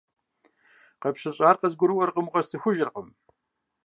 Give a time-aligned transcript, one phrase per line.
[1.01, 3.07] КъыпщыщӀар къызгурыӀуэркъым, укъысхуэцӀыхужкъым.